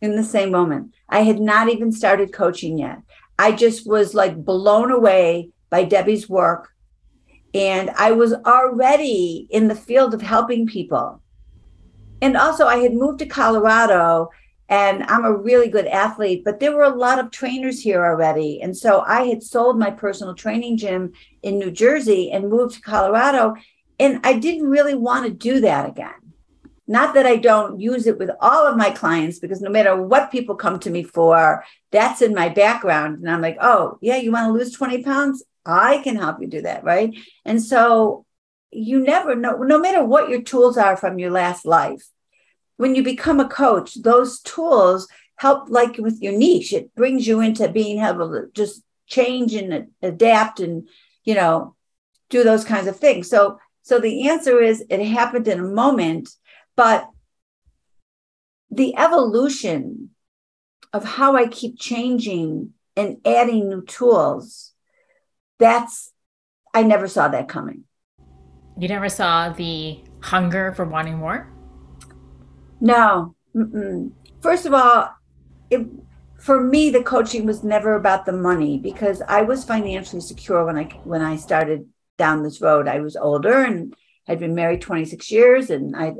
[0.00, 0.94] In the same moment.
[1.08, 3.00] I had not even started coaching yet.
[3.38, 6.70] I just was like blown away by Debbie's work
[7.52, 11.22] and I was already in the field of helping people
[12.22, 14.30] and also I had moved to Colorado
[14.68, 18.60] and I'm a really good athlete, but there were a lot of trainers here already.
[18.60, 22.80] And so I had sold my personal training gym in New Jersey and moved to
[22.80, 23.54] Colorado.
[24.00, 26.14] And I didn't really want to do that again.
[26.88, 30.30] Not that I don't use it with all of my clients, because no matter what
[30.30, 33.18] people come to me for, that's in my background.
[33.18, 35.42] And I'm like, oh, yeah, you want to lose 20 pounds?
[35.64, 36.84] I can help you do that.
[36.84, 37.16] Right.
[37.44, 38.24] And so
[38.70, 42.06] you never know, no matter what your tools are from your last life,
[42.76, 47.40] when you become a coach, those tools help, like with your niche, it brings you
[47.40, 50.88] into being able to just change and adapt and,
[51.24, 51.74] you know,
[52.28, 53.28] do those kinds of things.
[53.28, 56.28] So, so the answer is it happened in a moment,
[56.74, 57.08] but
[58.70, 60.10] the evolution
[60.92, 64.72] of how I keep changing and adding new tools,
[65.58, 66.12] that's,
[66.74, 67.84] I never saw that coming.
[68.78, 71.50] You never saw the hunger for wanting more?
[72.80, 73.34] No.
[73.54, 74.12] Mm-mm.
[74.40, 75.10] First of all,
[75.70, 75.86] it,
[76.38, 80.76] for me, the coaching was never about the money because I was financially secure when
[80.78, 82.86] I when I started down this road.
[82.86, 83.94] I was older and
[84.26, 86.14] had been married 26 years, and I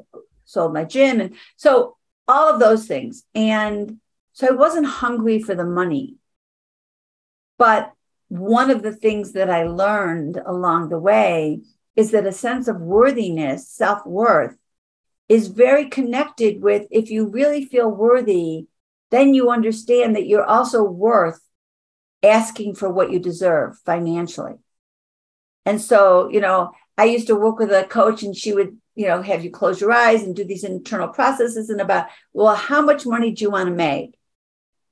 [0.44, 3.24] sold my gym, and so all of those things.
[3.34, 3.98] And
[4.32, 6.16] so I wasn't hungry for the money,
[7.58, 7.92] but
[8.28, 11.60] one of the things that I learned along the way
[11.94, 14.56] is that a sense of worthiness, self worth,
[15.28, 18.66] is very connected with if you really feel worthy,
[19.10, 21.40] then you understand that you're also worth
[22.22, 24.54] asking for what you deserve financially.
[25.64, 29.06] And so, you know, I used to work with a coach and she would, you
[29.06, 32.80] know, have you close your eyes and do these internal processes and about, well, how
[32.80, 34.16] much money do you want to make?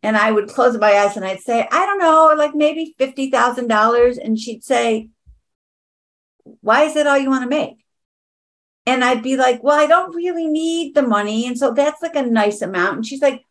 [0.03, 4.19] And I would close my eyes and I'd say, I don't know, like maybe $50,000.
[4.23, 5.09] And she'd say,
[6.61, 7.84] Why is that all you want to make?
[8.87, 11.47] And I'd be like, Well, I don't really need the money.
[11.47, 12.97] And so that's like a nice amount.
[12.97, 13.45] And she's like,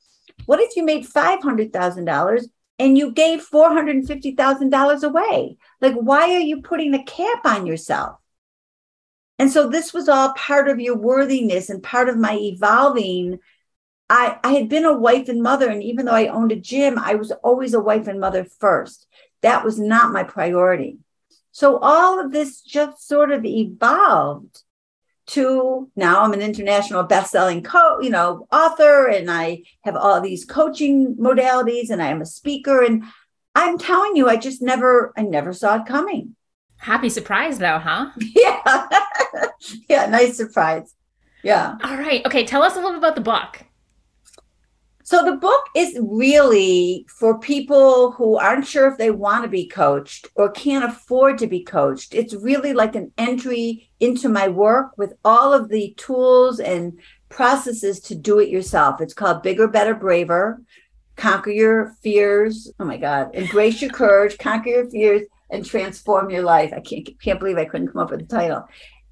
[0.46, 2.44] What if you made $500,000
[2.80, 5.58] and you gave $450,000 away?
[5.82, 8.18] Like, why are you putting a cap on yourself?
[9.40, 13.40] And so this was all part of your worthiness and part of my evolving
[14.10, 17.00] I, I had been a wife and mother, and even though I owned a gym,
[17.00, 19.08] I was always a wife and mother first.
[19.42, 21.00] That was not my priority.
[21.52, 24.62] So all of this just sort of evolved
[25.28, 30.46] to now I'm an international best-selling co, you know, author, and I have all these
[30.46, 32.82] coaching modalities, and I am a speaker.
[32.82, 33.04] And
[33.56, 36.36] I'm telling you, I just never, I never saw it coming.
[36.78, 38.12] Happy surprise though, huh?
[38.36, 38.88] Yeah.
[39.90, 40.94] yeah, nice surprise.
[41.44, 41.78] Yeah.
[41.84, 42.26] All right.
[42.26, 43.66] Okay, tell us a little bit about the book.
[45.06, 49.68] So the book is really for people who aren't sure if they want to be
[49.68, 52.16] coached or can't afford to be coached.
[52.16, 58.00] It's really like an entry into my work with all of the tools and processes
[58.02, 59.02] to do it yourself.
[59.02, 60.62] It's called Bigger, Better, Braver.
[61.18, 62.72] Conquer your fears.
[62.80, 63.36] Oh my God.
[63.36, 66.72] Embrace your courage, conquer your fears, and transform your life.
[66.74, 68.68] I can't can't believe I couldn't come up with the title.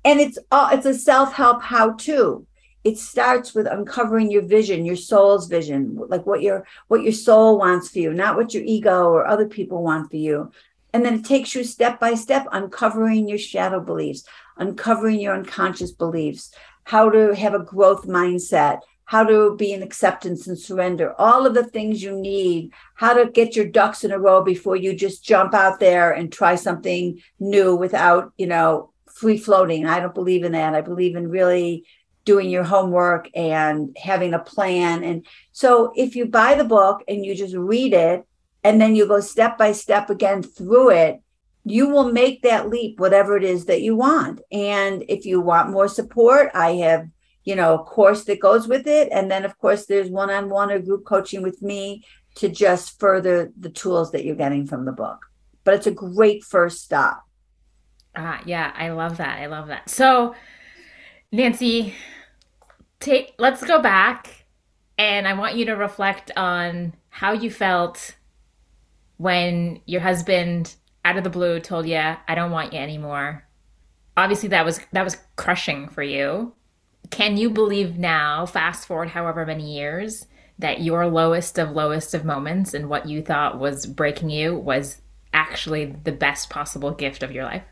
[0.06, 2.48] And it's all it's a self-help how-to
[2.84, 7.58] it starts with uncovering your vision your soul's vision like what your what your soul
[7.58, 10.52] wants for you not what your ego or other people want for you.
[10.94, 14.24] And then it takes you step by step uncovering your shadow beliefs
[14.58, 20.48] uncovering your unconscious beliefs how to have a growth mindset how to be in acceptance
[20.48, 24.20] and surrender all of the things you need how to get your ducks in a
[24.20, 28.92] row before you just jump out there and try something new without you know
[29.22, 29.86] free floating.
[29.86, 30.74] I don't believe in that.
[30.74, 31.86] I believe in really
[32.26, 35.04] doing your homework and having a plan.
[35.04, 38.26] And so if you buy the book and you just read it
[38.64, 41.22] and then you go step by step again through it,
[41.64, 44.42] you will make that leap, whatever it is that you want.
[44.52, 47.08] And if you want more support, I have,
[47.44, 49.10] you know, a course that goes with it.
[49.12, 52.04] And then, of course, there's one on one or group coaching with me
[52.36, 55.26] to just further the tools that you're getting from the book.
[55.64, 57.24] But it's a great first stop.
[58.16, 59.40] Ah, yeah, I love that.
[59.40, 59.90] I love that.
[59.90, 60.36] So,
[61.32, 61.94] Nancy,
[63.00, 64.46] take let's go back
[64.98, 68.16] and I want you to reflect on how you felt
[69.18, 73.48] when your husband out of the blue told you, "I don't want you anymore."
[74.18, 76.54] Obviously that was that was crushing for you.
[77.12, 80.28] Can you believe now, fast forward however many years,
[80.60, 85.02] that your lowest of lowest of moments and what you thought was breaking you was
[85.34, 87.64] actually the best possible gift of your life?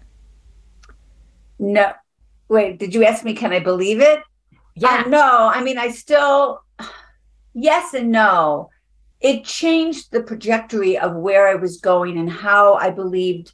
[1.60, 1.94] No,
[2.50, 4.22] Wait, did you ask me, can I believe it?
[4.76, 5.04] Yeah.
[5.06, 6.64] Uh, no, I mean, I still,
[7.54, 8.70] yes and no.
[9.22, 13.54] It changed the trajectory of where I was going and how I believed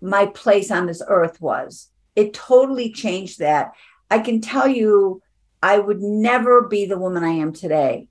[0.00, 1.90] my place on this earth was.
[2.14, 3.72] It totally changed that.
[4.10, 5.22] I can tell you,
[5.62, 8.08] I would never be the woman I am today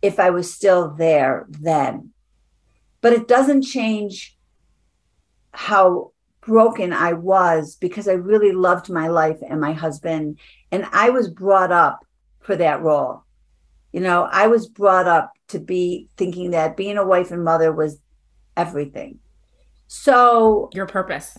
[0.00, 2.10] if I was still there then.
[3.02, 4.36] But it doesn't change
[5.52, 6.11] how
[6.42, 10.38] broken I was because I really loved my life and my husband.
[10.70, 12.04] And I was brought up
[12.40, 13.22] for that role.
[13.92, 17.72] You know, I was brought up to be thinking that being a wife and mother
[17.72, 17.98] was
[18.56, 19.18] everything.
[19.86, 21.38] So, your purpose.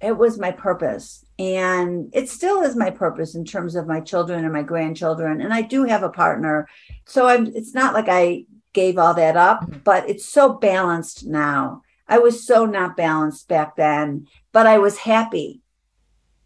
[0.00, 1.24] It was my purpose.
[1.38, 5.40] And it still is my purpose in terms of my children and my grandchildren.
[5.40, 6.68] And I do have a partner.
[7.06, 9.78] So I'm it's not like I gave all that up, mm-hmm.
[9.84, 11.82] but it's so balanced now.
[12.12, 15.62] I was so not balanced back then but I was happy.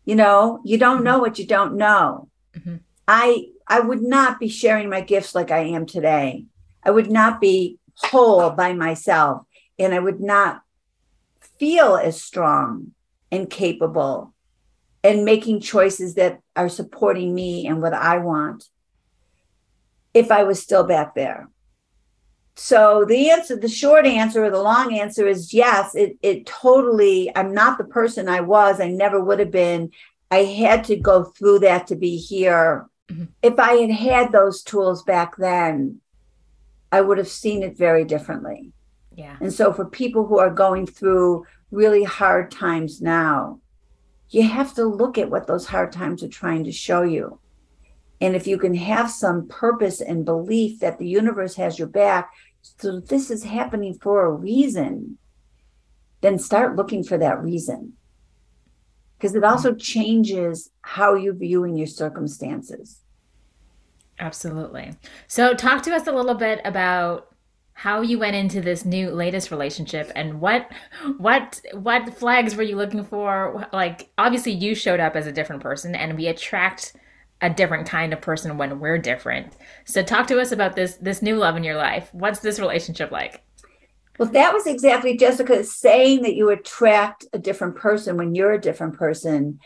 [0.04, 2.28] You know, you don't know what you don't know.
[2.56, 2.76] Mm-hmm.
[3.08, 6.44] I I would not be sharing my gifts like I am today.
[6.84, 9.42] I would not be whole by myself
[9.76, 10.62] and I would not
[11.58, 12.92] feel as strong
[13.32, 14.32] and capable
[15.02, 18.68] and making choices that are supporting me and what I want
[20.14, 21.48] if I was still back there.
[22.56, 27.30] So the answer, the short answer or the long answer is yes, it it totally,
[27.36, 28.80] I'm not the person I was.
[28.80, 29.90] I never would have been.
[30.30, 32.86] I had to go through that to be here.
[33.10, 33.24] Mm-hmm.
[33.42, 36.00] If I had had those tools back then,
[36.90, 38.72] I would have seen it very differently.
[39.14, 39.36] Yeah.
[39.40, 43.60] And so for people who are going through really hard times now,
[44.30, 47.38] you have to look at what those hard times are trying to show you.
[48.20, 52.32] And if you can have some purpose and belief that the universe has your back,
[52.78, 55.18] so this is happening for a reason,
[56.20, 57.94] then start looking for that reason.
[59.18, 63.02] because it also changes how you view in your circumstances.
[64.18, 64.94] Absolutely.
[65.26, 67.28] So, talk to us a little bit about
[67.74, 70.70] how you went into this new latest relationship and what
[71.18, 75.62] what what flags were you looking for like obviously you showed up as a different
[75.62, 76.94] person and we attract
[77.42, 79.52] a different kind of person when we're different
[79.84, 83.10] so talk to us about this this new love in your life what's this relationship
[83.10, 83.42] like
[84.18, 88.60] well that was exactly jessica saying that you attract a different person when you're a
[88.60, 89.58] different person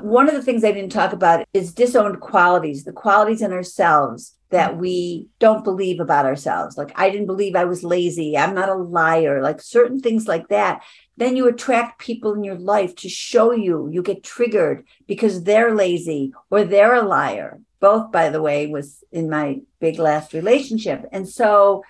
[0.00, 4.34] one of the things i didn't talk about is disowned qualities the qualities in ourselves
[4.54, 6.78] that we don't believe about ourselves.
[6.78, 8.38] Like, I didn't believe I was lazy.
[8.38, 9.42] I'm not a liar.
[9.42, 10.84] Like, certain things like that.
[11.16, 15.74] Then you attract people in your life to show you, you get triggered because they're
[15.74, 17.60] lazy or they're a liar.
[17.80, 21.06] Both, by the way, was in my big last relationship.
[21.12, 21.84] And so,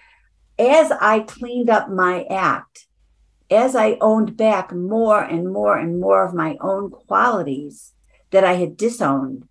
[0.58, 2.86] as I cleaned up my act,
[3.50, 7.92] as I owned back more and more and more of my own qualities
[8.30, 9.48] that I had disowned,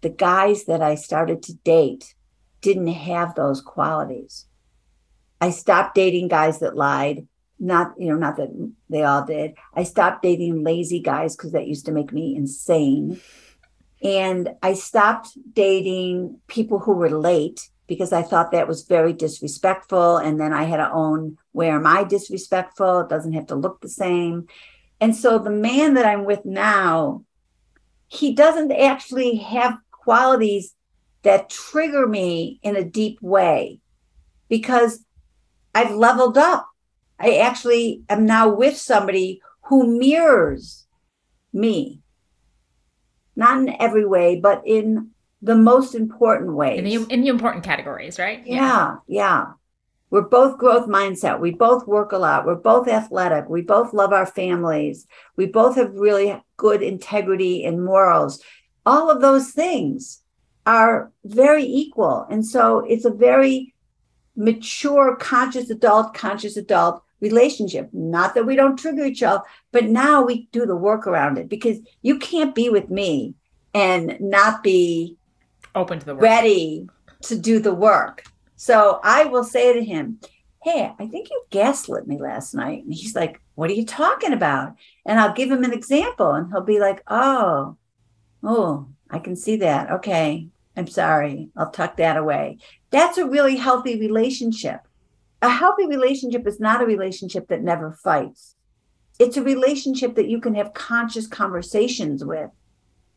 [0.00, 2.14] the guys that I started to date
[2.60, 4.46] didn't have those qualities.
[5.40, 7.26] I stopped dating guys that lied.
[7.62, 8.50] Not, you know, not that
[8.90, 9.54] they all did.
[9.72, 13.20] I stopped dating lazy guys because that used to make me insane.
[14.02, 20.16] And I stopped dating people who were late because I thought that was very disrespectful.
[20.16, 23.00] And then I had to own where am I disrespectful?
[23.00, 24.48] It doesn't have to look the same.
[25.00, 27.24] And so the man that I'm with now,
[28.08, 30.74] he doesn't actually have qualities
[31.22, 33.78] that trigger me in a deep way
[34.48, 35.04] because
[35.74, 36.66] I've leveled up.
[37.18, 40.86] I actually am now with somebody who mirrors
[41.52, 42.00] me.
[43.36, 45.10] Not in every way, but in
[45.40, 46.78] the most important ways.
[46.78, 48.46] In the, in the important categories, right?
[48.46, 49.46] Yeah, yeah, yeah.
[50.10, 51.40] We're both growth mindset.
[51.40, 52.44] We both work a lot.
[52.44, 53.48] We're both athletic.
[53.48, 55.06] We both love our families.
[55.36, 58.42] We both have really good integrity and morals
[58.84, 60.20] all of those things
[60.66, 62.26] are very equal.
[62.30, 63.71] And so it's a very
[64.36, 67.88] mature, conscious adult, conscious adult relationship.
[67.92, 71.48] Not that we don't trigger each other, but now we do the work around it
[71.48, 73.34] because you can't be with me
[73.74, 75.16] and not be
[75.74, 76.22] open to the work.
[76.22, 76.88] ready
[77.22, 78.24] to do the work.
[78.56, 80.18] So I will say to him,
[80.62, 82.84] Hey, I think you gaslit me last night.
[82.84, 84.74] And he's like, What are you talking about?
[85.06, 87.76] And I'll give him an example and he'll be like, Oh,
[88.42, 89.90] Oh, I can see that.
[89.90, 90.48] Okay.
[90.76, 91.50] I'm sorry.
[91.56, 92.58] I'll tuck that away.
[92.92, 94.80] That's a really healthy relationship.
[95.40, 98.54] A healthy relationship is not a relationship that never fights.
[99.18, 102.50] It's a relationship that you can have conscious conversations with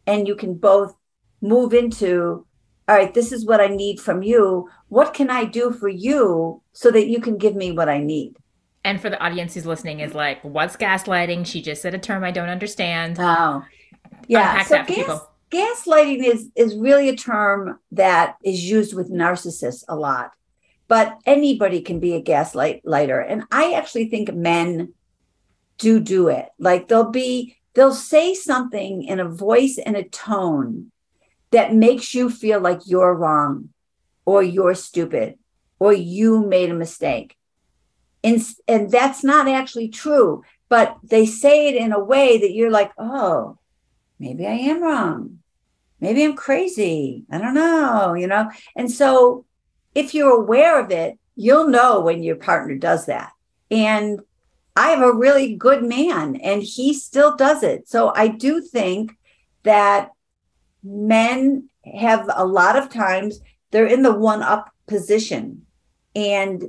[0.07, 0.95] and you can both
[1.41, 2.45] move into
[2.87, 4.69] all right, this is what I need from you.
[4.89, 8.37] What can I do for you so that you can give me what I need?
[8.83, 11.47] And for the audience who's listening, is like, what's gaslighting?
[11.47, 13.17] She just said a term I don't understand.
[13.19, 13.65] Oh,
[14.27, 14.61] yeah.
[14.61, 15.21] so gas,
[15.51, 20.31] gaslighting is is really a term that is used with narcissists a lot,
[20.87, 24.93] but anybody can be a gaslighter, and I actually think men
[25.77, 26.47] do do it.
[26.59, 30.91] Like they'll be they'll say something in a voice and a tone
[31.51, 33.69] that makes you feel like you're wrong
[34.25, 35.37] or you're stupid
[35.79, 37.37] or you made a mistake.
[38.23, 42.71] And, and that's not actually true, but they say it in a way that you're
[42.71, 43.59] like, oh,
[44.19, 45.39] maybe I am wrong.
[45.99, 47.23] Maybe I'm crazy.
[47.31, 48.49] I don't know, you know?
[48.75, 49.45] And so
[49.93, 53.31] if you're aware of it, you'll know when your partner does that.
[53.71, 54.19] And
[54.75, 57.87] I have a really good man and he still does it.
[57.87, 59.13] So I do think
[59.63, 60.11] that
[60.83, 63.39] men have a lot of times
[63.71, 65.65] they're in the one up position
[66.15, 66.63] and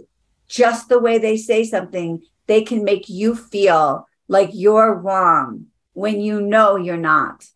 [0.48, 5.66] just the way they say something, they can make you feel like you're wrong
[5.96, 7.46] when you know you're not.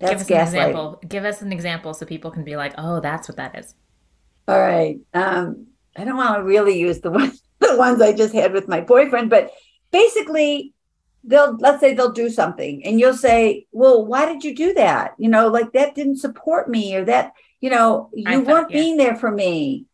[0.00, 1.00] That's Give us an example.
[1.08, 3.74] Give us an example so people can be like, "Oh, that's what that is."
[4.48, 4.98] All right.
[5.14, 8.68] Um, I don't want to really use the ones the ones I just had with
[8.68, 9.52] my boyfriend, but
[9.92, 10.74] basically,
[11.22, 15.14] they'll let's say they'll do something, and you'll say, "Well, why did you do that?"
[15.16, 18.80] You know, like that didn't support me, or that you know you weren't yeah.
[18.80, 19.86] being there for me.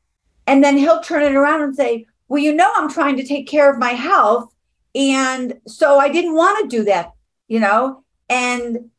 [0.46, 3.46] And then he'll turn it around and say, "Well, you know, I'm trying to take
[3.46, 4.50] care of my health,
[4.94, 7.12] and so I didn't want to do that."
[7.52, 8.90] You know, and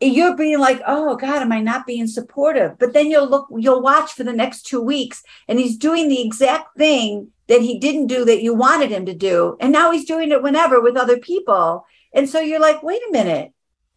[0.00, 2.76] you're being like, oh God, am I not being supportive?
[2.76, 6.20] But then you'll look, you'll watch for the next two weeks, and he's doing the
[6.26, 9.56] exact thing that he didn't do that you wanted him to do.
[9.60, 11.86] And now he's doing it whenever with other people.
[12.12, 13.52] And so you're like, wait a minute,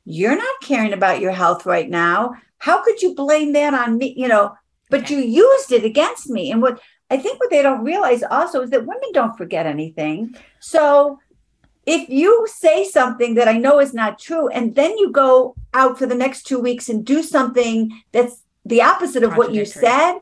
[0.06, 2.36] you're not caring about your health right now.
[2.60, 4.14] How could you blame that on me?
[4.16, 4.54] You know,
[4.92, 6.52] but you used it against me.
[6.52, 6.80] And what
[7.10, 10.36] I think what they don't realize also is that women don't forget anything.
[10.60, 11.18] So
[11.90, 15.98] if you say something that I know is not true, and then you go out
[15.98, 20.20] for the next two weeks and do something that's the opposite of what you said,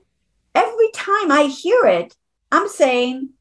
[0.55, 2.15] every time I hear it,
[2.53, 3.32] I'm saying,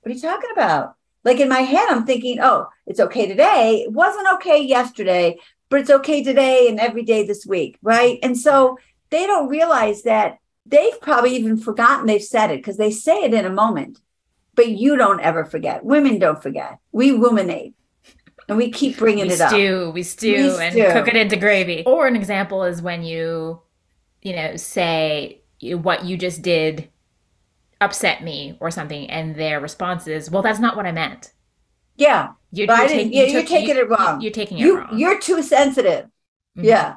[0.00, 0.94] What are you talking about?
[1.24, 3.82] Like in my head, I'm thinking, Oh, it's okay today.
[3.84, 5.38] It wasn't okay yesterday,
[5.70, 7.78] but it's okay today and every day this week.
[7.82, 8.20] Right.
[8.22, 8.78] And so
[9.10, 13.34] they don't realize that they've probably even forgotten they've said it because they say it
[13.34, 14.00] in a moment
[14.54, 15.84] but you don't ever forget.
[15.84, 16.78] Women don't forget.
[16.92, 17.74] We ruminate
[18.48, 19.94] and we keep bringing we it stew, up.
[19.94, 20.88] We stew, we and stew.
[20.92, 21.82] cook it into gravy.
[21.86, 23.60] Or an example is when you,
[24.22, 26.88] you know, say what you just did
[27.80, 31.32] upset me or something, and their response is, "Well, that's not what I meant."
[31.96, 34.20] Yeah, you're, you're, take, you you're taking you, it wrong.
[34.20, 34.98] You're taking it wrong.
[34.98, 36.06] You're too sensitive.
[36.56, 36.64] Mm-hmm.
[36.64, 36.94] Yeah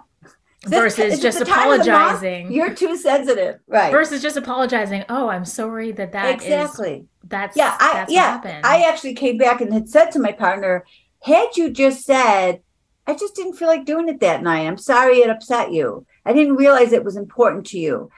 [0.66, 2.52] versus just apologizing.
[2.52, 3.92] You're too sensitive, right?
[3.92, 5.06] Versus just apologizing.
[5.10, 6.94] Oh, I'm sorry that that exactly.
[6.94, 8.62] Is, that's yeah, I, that's yeah.
[8.64, 10.86] I actually came back and had said to my partner,
[11.22, 12.62] "Had you just said,
[13.06, 14.68] I just didn't feel like doing it that night.
[14.68, 16.06] I'm sorry it upset you.
[16.26, 18.10] I didn't realize it was important to you."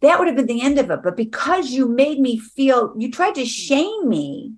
[0.00, 1.00] That would have been the end of it.
[1.02, 4.52] But because you made me feel, you tried to shame me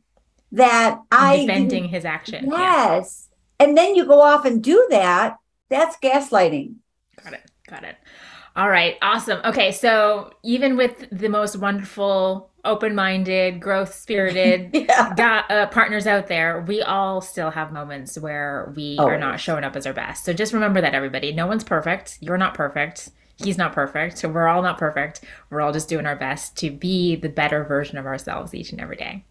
[0.51, 2.51] that I defending his action.
[2.51, 3.66] Yes, yeah.
[3.66, 5.36] and then you go off and do that.
[5.70, 6.74] That's gaslighting
[7.69, 7.97] Got it.
[8.57, 8.97] All right.
[9.03, 9.41] Awesome.
[9.45, 9.73] Okay.
[9.73, 15.45] So even with the most wonderful, open minded, growth spirited yeah.
[15.49, 19.07] uh, partners out there, we all still have moments where we oh.
[19.07, 20.25] are not showing up as our best.
[20.25, 21.33] So just remember that, everybody.
[21.33, 22.19] No one's perfect.
[22.21, 23.11] You're not perfect.
[23.37, 24.19] He's not perfect.
[24.19, 25.23] So we're all not perfect.
[25.51, 28.81] We're all just doing our best to be the better version of ourselves each and
[28.81, 29.25] every day.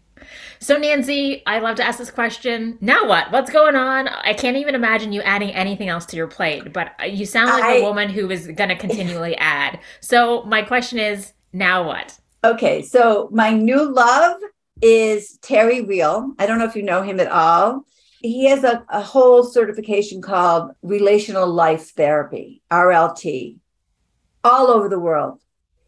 [0.58, 2.78] So, Nancy, I love to ask this question.
[2.80, 3.30] Now what?
[3.32, 4.08] What's going on?
[4.08, 7.64] I can't even imagine you adding anything else to your plate, but you sound like
[7.64, 9.80] I, a woman who is going to continually add.
[10.00, 12.18] So, my question is now what?
[12.44, 12.82] Okay.
[12.82, 14.40] So, my new love
[14.80, 16.34] is Terry Real.
[16.38, 17.84] I don't know if you know him at all.
[18.20, 23.58] He has a, a whole certification called Relational Life Therapy, RLT,
[24.42, 25.40] all over the world.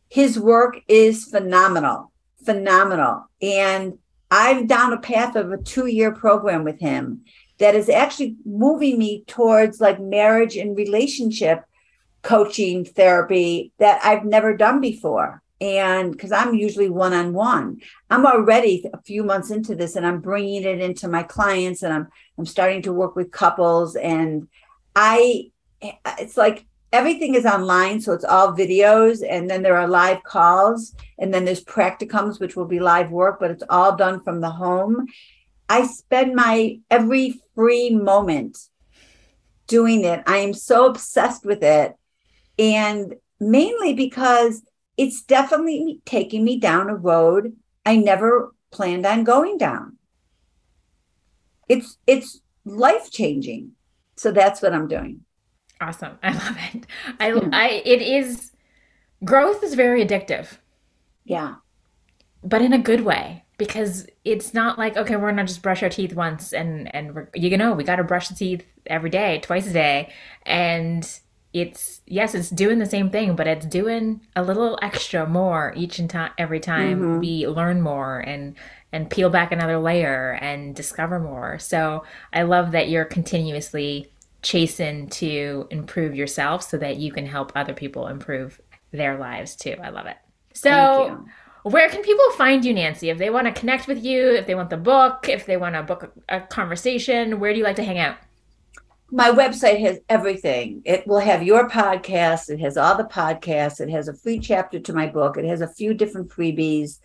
[0.08, 2.12] His work is phenomenal,
[2.44, 3.26] phenomenal.
[3.40, 3.98] And
[4.30, 7.22] I'm down a path of a two year program with him
[7.58, 11.64] that is actually moving me towards like marriage and relationship
[12.22, 15.42] coaching therapy that I've never done before.
[15.60, 20.06] And because I'm usually one on one, I'm already a few months into this and
[20.06, 22.08] I'm bringing it into my clients and I'm,
[22.38, 23.94] I'm starting to work with couples.
[23.94, 24.48] And
[24.96, 25.50] I,
[26.18, 30.94] it's like everything is online so it's all videos and then there are live calls
[31.18, 34.50] and then there's practicums which will be live work but it's all done from the
[34.50, 35.06] home.
[35.68, 38.58] I spend my every free moment
[39.68, 40.22] doing it.
[40.26, 41.94] I am so obsessed with it
[42.58, 44.62] and mainly because
[44.96, 49.96] it's definitely taking me down a road i never planned on going down.
[51.68, 53.72] It's it's life changing
[54.16, 55.24] so that's what i'm doing
[55.80, 56.18] Awesome.
[56.22, 56.86] I love it.
[57.18, 58.52] I, I, it is,
[59.24, 60.58] growth is very addictive.
[61.24, 61.56] Yeah.
[62.42, 65.82] But in a good way because it's not like, okay, we're going to just brush
[65.82, 69.10] our teeth once and, and we're, you know, we got to brush the teeth every
[69.10, 70.10] day, twice a day.
[70.46, 71.06] And
[71.52, 75.98] it's, yes, it's doing the same thing, but it's doing a little extra more each
[75.98, 77.18] and time, every time mm-hmm.
[77.18, 78.54] we learn more and,
[78.92, 81.58] and peel back another layer and discover more.
[81.58, 84.10] So I love that you're continuously
[84.42, 88.60] chasing to improve yourself so that you can help other people improve
[88.92, 89.76] their lives too.
[89.82, 90.16] I love it.
[90.52, 91.24] So,
[91.62, 93.10] where can people find you, Nancy?
[93.10, 95.74] If they want to connect with you, if they want the book, if they want
[95.74, 98.16] to book a, a conversation, where do you like to hang out?
[99.12, 100.82] My website has everything.
[100.84, 102.48] It will have your podcast.
[102.48, 103.80] It has all the podcasts.
[103.80, 105.36] It has a free chapter to my book.
[105.36, 107.00] It has a few different freebies.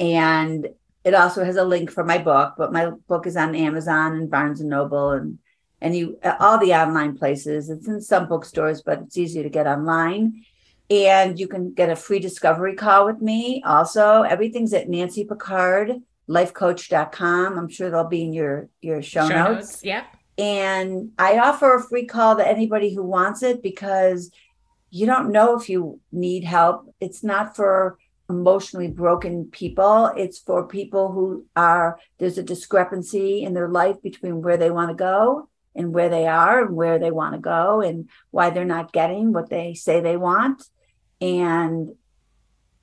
[0.00, 0.68] And
[1.04, 4.30] it also has a link for my book, but my book is on Amazon and
[4.30, 5.38] Barnes and Noble and
[5.82, 7.68] and you uh, all the online places.
[7.68, 10.44] It's in some bookstores, but it's easy to get online.
[10.88, 13.62] And you can get a free discovery call with me.
[13.66, 17.58] Also, everything's at Nancy Picard, lifecoach.com.
[17.58, 19.72] I'm sure they'll be in your your show, show notes.
[19.72, 19.84] notes.
[19.84, 20.04] Yeah.
[20.38, 24.30] And I offer a free call to anybody who wants it because
[24.90, 26.94] you don't know if you need help.
[27.00, 27.98] It's not for
[28.30, 30.12] emotionally broken people.
[30.16, 34.90] It's for people who are, there's a discrepancy in their life between where they want
[34.90, 38.64] to go and where they are and where they want to go and why they're
[38.64, 40.64] not getting what they say they want.
[41.20, 41.94] And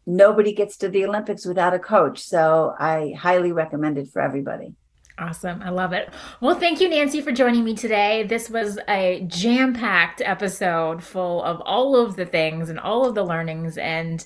[0.05, 2.19] nobody gets to the Olympics without a coach.
[2.19, 4.73] So I highly recommend it for everybody.
[5.19, 5.61] Awesome.
[5.61, 6.09] I love it.
[6.39, 8.23] Well, thank you, Nancy, for joining me today.
[8.23, 13.15] This was a jam packed episode full of all of the things and all of
[13.15, 13.77] the learnings.
[13.77, 14.25] And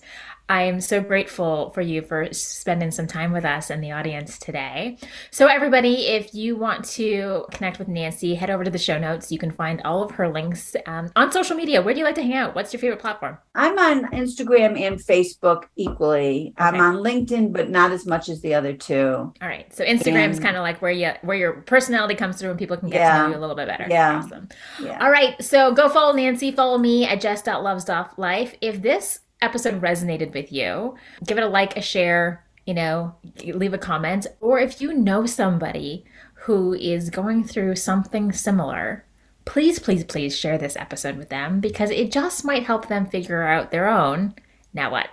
[0.49, 4.37] I am so grateful for you for spending some time with us and the audience
[4.37, 4.97] today.
[5.31, 9.31] So, everybody, if you want to connect with Nancy, head over to the show notes.
[9.31, 11.81] You can find all of her links um, on social media.
[11.81, 12.55] Where do you like to hang out?
[12.55, 13.37] What's your favorite platform?
[13.55, 16.53] I'm on Instagram and Facebook equally.
[16.59, 16.67] Okay.
[16.67, 19.33] I'm on LinkedIn, but not as much as the other two.
[19.41, 19.73] All right.
[19.73, 22.59] So Instagram and, is kind of like where you where your personality comes through and
[22.59, 23.87] people can get yeah, to know you a little bit better.
[23.89, 24.17] Yeah.
[24.17, 24.49] Awesome.
[24.81, 25.03] Yeah.
[25.03, 25.41] All right.
[25.41, 26.51] So go follow Nancy.
[26.51, 28.55] Follow me at jess.loves.life.
[28.61, 33.15] If this episode resonated with you, give it a like, a share, you know,
[33.45, 34.27] leave a comment.
[34.39, 39.05] Or if you know somebody who is going through something similar,
[39.45, 43.43] please, please, please share this episode with them because it just might help them figure
[43.43, 44.35] out their own
[44.73, 45.09] now what.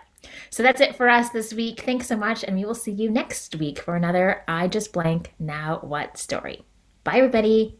[0.50, 1.80] So that's it for us this week.
[1.80, 5.32] Thanks so much, and we will see you next week for another I Just Blank
[5.38, 6.62] Now What story.
[7.04, 7.79] Bye, everybody.